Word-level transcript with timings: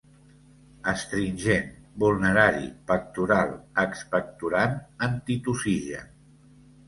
Astringent, 0.91 1.67
vulnerari, 2.03 2.71
pectoral, 2.91 3.53
expectorant, 3.83 4.75
antitussigen. 5.09 6.11